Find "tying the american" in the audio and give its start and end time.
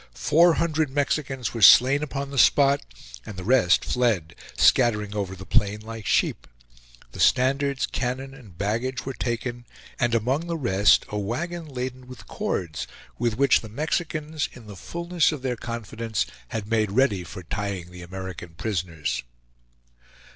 17.43-18.55